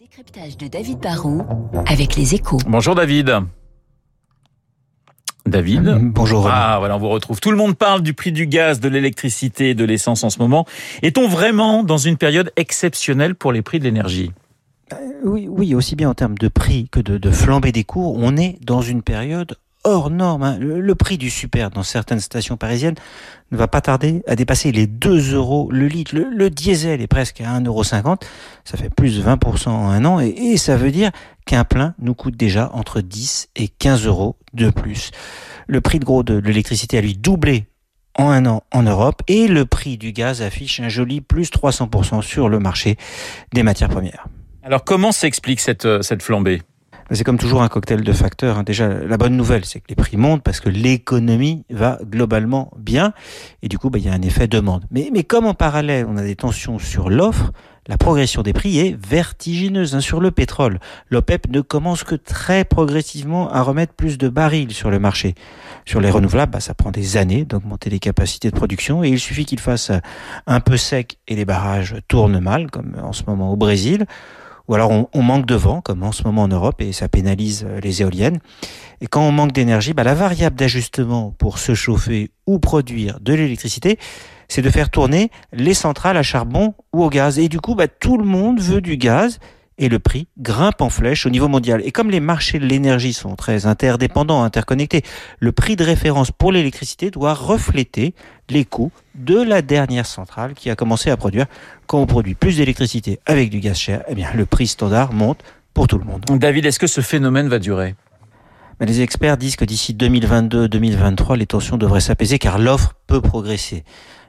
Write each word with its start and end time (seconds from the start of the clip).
Décryptage 0.00 0.56
de 0.56 0.68
David 0.68 1.00
Barrault 1.00 1.42
avec 1.86 2.14
les 2.14 2.34
échos. 2.34 2.58
Bonjour 2.68 2.94
David. 2.94 3.34
David. 5.44 5.82
Bonjour. 6.12 6.42
Renaud. 6.44 6.54
Ah 6.54 6.76
voilà, 6.78 6.94
on 6.94 6.98
vous 7.00 7.08
retrouve. 7.08 7.40
Tout 7.40 7.50
le 7.50 7.56
monde 7.56 7.76
parle 7.76 8.02
du 8.02 8.14
prix 8.14 8.30
du 8.30 8.46
gaz, 8.46 8.78
de 8.78 8.88
l'électricité, 8.88 9.74
de 9.74 9.84
l'essence 9.84 10.22
en 10.22 10.30
ce 10.30 10.38
moment. 10.38 10.66
Est-on 11.02 11.26
vraiment 11.26 11.82
dans 11.82 11.98
une 11.98 12.16
période 12.16 12.52
exceptionnelle 12.56 13.34
pour 13.34 13.50
les 13.50 13.62
prix 13.62 13.80
de 13.80 13.84
l'énergie? 13.84 14.30
Euh, 14.92 14.96
Oui, 15.24 15.48
oui, 15.50 15.74
aussi 15.74 15.96
bien 15.96 16.10
en 16.10 16.14
termes 16.14 16.38
de 16.38 16.46
prix 16.48 16.88
que 16.90 17.00
de, 17.00 17.18
de 17.18 17.30
flambée 17.32 17.72
des 17.72 17.84
cours, 17.84 18.14
on 18.18 18.36
est 18.36 18.56
dans 18.64 18.82
une 18.82 19.02
période 19.02 19.56
hors 19.88 20.10
norme. 20.10 20.42
hein. 20.42 20.58
Le, 20.58 20.94
prix 20.94 21.18
du 21.18 21.30
super 21.30 21.70
dans 21.70 21.82
certaines 21.82 22.20
stations 22.20 22.56
parisiennes 22.56 22.94
ne 23.50 23.56
va 23.56 23.68
pas 23.68 23.80
tarder 23.80 24.22
à 24.26 24.36
dépasser 24.36 24.72
les 24.72 24.86
2 24.86 25.34
euros 25.34 25.68
le 25.70 25.86
litre. 25.86 26.14
Le, 26.14 26.50
diesel 26.50 27.00
est 27.00 27.06
presque 27.06 27.40
à 27.40 27.58
1,50 27.58 27.66
euro. 27.66 27.84
Ça 27.84 28.76
fait 28.76 28.90
plus 28.90 29.18
de 29.18 29.22
20% 29.22 29.68
en 29.68 29.88
un 29.88 30.04
an 30.04 30.20
et, 30.20 30.56
ça 30.56 30.76
veut 30.76 30.90
dire 30.90 31.10
qu'un 31.46 31.64
plein 31.64 31.94
nous 31.98 32.14
coûte 32.14 32.36
déjà 32.36 32.70
entre 32.74 33.00
10 33.00 33.48
et 33.56 33.68
15 33.68 34.06
euros 34.06 34.36
de 34.52 34.70
plus. 34.70 35.10
Le 35.66 35.80
prix 35.80 35.98
de 35.98 36.04
gros 36.04 36.22
de 36.22 36.34
l'électricité 36.34 36.98
a 36.98 37.00
lui 37.00 37.14
doublé 37.14 37.66
en 38.14 38.30
un 38.30 38.46
an 38.46 38.62
en 38.72 38.82
Europe 38.82 39.22
et 39.28 39.48
le 39.48 39.64
prix 39.64 39.96
du 39.96 40.12
gaz 40.12 40.42
affiche 40.42 40.80
un 40.80 40.88
joli 40.88 41.20
plus 41.20 41.50
300% 41.50 42.22
sur 42.22 42.48
le 42.48 42.58
marché 42.58 42.96
des 43.54 43.62
matières 43.62 43.88
premières. 43.88 44.26
Alors 44.62 44.84
comment 44.84 45.12
s'explique 45.12 45.60
cette, 45.60 45.86
euh, 45.86 46.02
cette 46.02 46.22
flambée? 46.22 46.62
C'est 47.10 47.24
comme 47.24 47.38
toujours 47.38 47.62
un 47.62 47.68
cocktail 47.68 48.02
de 48.02 48.12
facteurs. 48.12 48.58
hein. 48.58 48.62
Déjà, 48.64 48.88
la 48.88 49.16
bonne 49.16 49.36
nouvelle, 49.36 49.64
c'est 49.64 49.80
que 49.80 49.86
les 49.88 49.94
prix 49.94 50.18
montent 50.18 50.42
parce 50.42 50.60
que 50.60 50.68
l'économie 50.68 51.64
va 51.70 51.98
globalement 52.04 52.70
bien. 52.76 53.14
Et 53.62 53.68
du 53.68 53.78
coup, 53.78 53.88
bah, 53.88 53.98
il 53.98 54.04
y 54.04 54.08
a 54.10 54.12
un 54.12 54.20
effet 54.20 54.46
demande. 54.46 54.84
Mais, 54.90 55.10
comme 55.24 55.46
en 55.46 55.54
parallèle, 55.54 56.06
on 56.08 56.18
a 56.18 56.22
des 56.22 56.36
tensions 56.36 56.78
sur 56.78 57.08
l'offre, 57.08 57.52
la 57.86 57.96
progression 57.96 58.42
des 58.42 58.52
prix 58.52 58.78
est 58.78 58.94
vertigineuse 59.02 59.94
hein, 59.94 60.00
sur 60.00 60.20
le 60.20 60.30
pétrole. 60.30 60.78
L'OPEP 61.08 61.48
ne 61.50 61.62
commence 61.62 62.04
que 62.04 62.14
très 62.14 62.66
progressivement 62.66 63.50
à 63.50 63.62
remettre 63.62 63.94
plus 63.94 64.18
de 64.18 64.28
barils 64.28 64.72
sur 64.72 64.90
le 64.90 64.98
marché. 64.98 65.34
Sur 65.86 66.02
les 66.02 66.10
renouvelables, 66.10 66.52
bah, 66.52 66.60
ça 66.60 66.74
prend 66.74 66.90
des 66.90 67.16
années 67.16 67.46
d'augmenter 67.46 67.88
les 67.88 68.00
capacités 68.00 68.50
de 68.50 68.56
production 68.56 69.02
et 69.02 69.08
il 69.08 69.18
suffit 69.18 69.46
qu'il 69.46 69.60
fasse 69.60 69.90
un 70.46 70.60
peu 70.60 70.76
sec 70.76 71.16
et 71.26 71.36
les 71.36 71.46
barrages 71.46 71.96
tournent 72.08 72.40
mal, 72.40 72.70
comme 72.70 72.94
en 73.02 73.14
ce 73.14 73.22
moment 73.26 73.50
au 73.50 73.56
Brésil. 73.56 74.04
Ou 74.68 74.74
alors 74.74 75.08
on, 75.12 75.22
manque 75.22 75.46
de 75.46 75.54
vent, 75.54 75.80
comme 75.80 76.02
en 76.02 76.12
ce 76.12 76.22
moment 76.24 76.42
en 76.42 76.48
Europe, 76.48 76.80
et 76.80 76.92
ça 76.92 77.08
pénalise 77.08 77.66
euh, 77.66 77.80
les 77.80 78.02
éoliennes. 78.02 78.38
Et 79.00 79.06
quand 79.06 79.22
on 79.22 79.32
manque 79.32 79.52
d'énergie, 79.52 79.94
bah, 79.94 80.04
la 80.04 80.14
variable 80.14 80.56
d'ajustement 80.56 81.34
pour 81.38 81.58
se 81.58 81.74
chauffer 81.74 82.30
ou 82.46 82.58
produire 82.58 83.18
de 83.20 83.32
l'électricité, 83.32 83.98
c'est 84.48 84.62
de 84.62 84.70
faire 84.70 84.90
tourner 84.90 85.30
les 85.52 85.74
centrales 85.74 86.16
à 86.16 86.22
charbon 86.22 86.74
ou 86.92 87.02
au 87.02 87.08
gaz. 87.08 87.38
Et 87.38 87.48
du 87.48 87.60
coup, 87.60 87.74
bah, 87.74 87.88
tout 87.88 88.18
le 88.18 88.24
monde 88.24 88.60
veut 88.60 88.80
du 88.80 88.96
gaz 88.96 89.38
et 89.78 89.88
le 89.88 89.98
prix 89.98 90.26
grimpe 90.38 90.80
en 90.80 90.90
flèche 90.90 91.24
au 91.24 91.30
niveau 91.30 91.48
mondial. 91.48 91.80
Et 91.84 91.92
comme 91.92 92.10
les 92.10 92.20
marchés 92.20 92.58
de 92.58 92.66
l'énergie 92.66 93.12
sont 93.12 93.36
très 93.36 93.66
interdépendants, 93.66 94.42
interconnectés, 94.42 95.02
le 95.38 95.52
prix 95.52 95.76
de 95.76 95.84
référence 95.84 96.30
pour 96.30 96.52
l'électricité 96.52 97.10
doit 97.10 97.34
refléter 97.34 98.14
les 98.50 98.64
coûts 98.64 98.92
de 99.14 99.40
la 99.40 99.62
dernière 99.62 100.06
centrale 100.06 100.54
qui 100.54 100.70
a 100.70 100.76
commencé 100.76 101.10
à 101.10 101.16
produire. 101.16 101.46
Quand 101.86 102.00
on 102.00 102.06
produit 102.06 102.34
plus 102.34 102.56
d'électricité 102.56 103.20
avec 103.26 103.50
du 103.50 103.60
gaz 103.60 103.78
cher, 103.78 104.02
eh 104.08 104.14
bien, 104.14 104.28
le 104.34 104.46
prix 104.46 104.66
standard 104.66 105.12
monte 105.12 105.40
pour 105.74 105.86
tout 105.86 105.98
le 105.98 106.04
monde. 106.04 106.24
David, 106.28 106.66
est-ce 106.66 106.78
que 106.78 106.86
ce 106.86 107.00
phénomène 107.00 107.48
va 107.48 107.58
durer? 107.58 107.94
Mais 108.80 108.86
les 108.86 109.00
experts 109.00 109.36
disent 109.36 109.56
que 109.56 109.64
d'ici 109.64 109.94
2022-2023, 109.94 111.36
les 111.36 111.46
tensions 111.46 111.76
devraient 111.76 112.00
s'apaiser 112.00 112.38
car 112.38 112.58
l'offre 112.58 112.94
peut 113.06 113.20
progresser. 113.20 113.84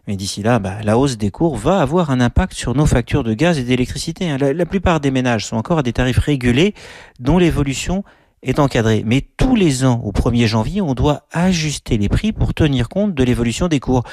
Mais 0.10 0.16
d'ici 0.16 0.42
là, 0.42 0.58
bah, 0.58 0.78
la 0.84 0.98
hausse 0.98 1.20
des 1.20 1.30
cours 1.30 1.56
va 1.56 1.82
avoir 1.82 2.10
un 2.10 2.20
impact 2.20 2.54
sur 2.54 2.74
nos 2.74 2.88
factures 2.88 3.24
de 3.24 3.36
gaz 3.36 3.60
et 3.60 3.64
d'électricité. 3.64 4.28
hein. 4.28 4.38
La, 4.40 4.54
la 4.54 4.66
plupart 4.66 5.00
des 5.00 5.12
ménages 5.12 5.46
sont 5.46 5.56
encore 5.56 5.78
à 5.78 5.84
des 5.84 5.94
tarifs 5.94 6.18
régulés 6.18 6.74
dont 7.20 7.38
l'évolution 7.38 8.04
est 8.44 8.60
encadrée. 8.60 9.04
Mais 9.06 9.22
tous 9.38 9.56
les 9.56 9.86
ans, 9.86 10.02
au 10.04 10.12
1er 10.12 10.48
janvier, 10.48 10.82
on 10.82 10.94
doit 10.94 11.24
ajuster 11.32 11.98
les 11.98 12.10
prix 12.10 12.32
pour 12.32 12.54
tenir 12.54 12.90
compte 12.90 13.14
de 13.14 13.24
l'évolution 13.24 13.68
des 13.68 13.80
cours. 13.80 14.04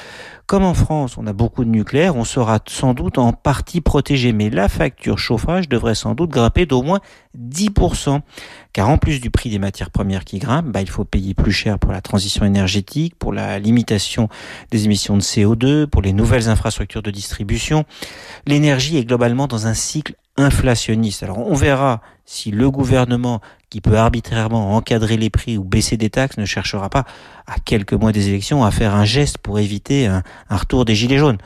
Comme 0.45 0.63
en 0.63 0.73
France, 0.73 1.17
on 1.17 1.27
a 1.27 1.33
beaucoup 1.33 1.65
de 1.65 1.69
nucléaire, 1.69 2.15
on 2.15 2.23
sera 2.23 2.59
sans 2.67 2.93
doute 2.93 3.17
en 3.17 3.33
partie 3.33 3.81
protégé. 3.81 4.33
Mais 4.33 4.49
la 4.49 4.69
facture 4.69 5.19
chauffage 5.19 5.69
devrait 5.69 5.95
sans 5.95 6.15
doute 6.15 6.29
grimper 6.29 6.65
d'au 6.65 6.81
moins 6.81 6.99
10%. 7.37 8.21
Car 8.73 8.89
en 8.89 8.97
plus 8.97 9.19
du 9.19 9.29
prix 9.29 9.49
des 9.49 9.59
matières 9.59 9.91
premières 9.91 10.23
qui 10.23 10.39
grimpent, 10.39 10.71
bah, 10.71 10.81
il 10.81 10.89
faut 10.89 11.03
payer 11.03 11.33
plus 11.33 11.51
cher 11.51 11.79
pour 11.79 11.91
la 11.91 12.01
transition 12.01 12.45
énergétique, 12.45 13.15
pour 13.17 13.33
la 13.33 13.59
limitation 13.59 14.29
des 14.71 14.85
émissions 14.85 15.17
de 15.17 15.21
CO2, 15.21 15.87
pour 15.87 16.01
les 16.01 16.13
nouvelles 16.13 16.49
infrastructures 16.49 17.01
de 17.01 17.11
distribution. 17.11 17.85
L'énergie 18.45 18.97
est 18.97 19.05
globalement 19.05 19.47
dans 19.47 19.67
un 19.67 19.73
cycle 19.73 20.15
inflationniste. 20.37 21.23
Alors 21.23 21.39
on 21.39 21.53
verra 21.53 22.01
si 22.25 22.51
le 22.51 22.69
gouvernement, 22.69 23.41
qui 23.69 23.81
peut 23.81 23.97
arbitrairement 23.97 24.75
encadrer 24.75 25.17
les 25.17 25.29
prix 25.29 25.57
ou 25.57 25.63
baisser 25.63 25.97
des 25.97 26.09
taxes, 26.09 26.37
ne 26.37 26.45
cherchera 26.45 26.89
pas, 26.89 27.05
à 27.47 27.55
quelques 27.59 27.93
mois 27.93 28.11
des 28.11 28.29
élections, 28.29 28.63
à 28.63 28.71
faire 28.71 28.95
un 28.95 29.05
geste 29.05 29.37
pour 29.39 29.59
éviter 29.59 30.07
un, 30.07 30.23
retour 30.49 30.85
des 30.85 30.93
gilets 30.95 31.17
jaunes. 31.17 31.37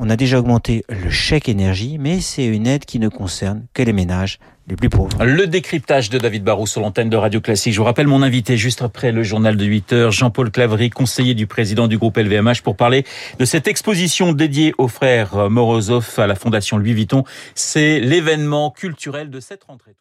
On 0.00 0.10
a 0.10 0.16
déjà 0.16 0.38
augmenté 0.38 0.84
le 0.88 1.10
chèque 1.10 1.48
énergie, 1.48 1.98
mais 1.98 2.20
c'est 2.20 2.46
une 2.46 2.68
aide 2.68 2.84
qui 2.84 3.00
ne 3.00 3.08
concerne 3.08 3.66
que 3.74 3.82
les 3.82 3.92
ménages 3.92 4.38
les 4.68 4.76
plus 4.76 4.88
pauvres. 4.88 5.24
Le 5.24 5.48
décryptage 5.48 6.08
de 6.08 6.18
David 6.18 6.44
Barrou 6.44 6.68
sur 6.68 6.80
l'antenne 6.80 7.10
de 7.10 7.16
Radio 7.16 7.40
Classique. 7.40 7.72
Je 7.72 7.78
vous 7.78 7.84
rappelle 7.84 8.06
mon 8.06 8.22
invité 8.22 8.56
juste 8.56 8.80
après 8.80 9.10
le 9.10 9.24
journal 9.24 9.56
de 9.56 9.64
8 9.64 9.92
heures, 9.94 10.12
Jean-Paul 10.12 10.52
Claverie, 10.52 10.90
conseiller 10.90 11.34
du 11.34 11.48
président 11.48 11.88
du 11.88 11.98
groupe 11.98 12.16
LVMH, 12.16 12.62
pour 12.62 12.76
parler 12.76 13.04
de 13.40 13.44
cette 13.44 13.66
exposition 13.66 14.32
dédiée 14.32 14.72
aux 14.78 14.88
frères 14.88 15.50
Morozov 15.50 16.14
à 16.18 16.28
la 16.28 16.36
Fondation 16.36 16.76
Louis 16.76 16.94
Vuitton. 16.94 17.24
C'est 17.56 17.98
l'événement 17.98 18.70
culturel 18.70 19.30
de 19.30 19.40
cette 19.40 19.64
rentrée. 19.64 19.96